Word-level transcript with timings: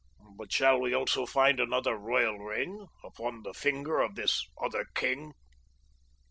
But 0.35 0.51
shall 0.51 0.79
we 0.81 0.95
also 0.95 1.27
find 1.27 1.59
another 1.59 1.95
royal 1.95 2.39
ring 2.39 2.87
upon 3.03 3.43
the 3.43 3.53
finger 3.53 3.99
of 3.99 4.15
this 4.15 4.43
other 4.59 4.85
king?" 4.95 5.31